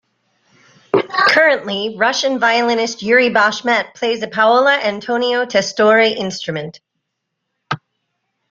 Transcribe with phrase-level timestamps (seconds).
[1.07, 6.79] Currently, Russian violist Yuri Bashmet plays a Paolo Antonio Testore instrument.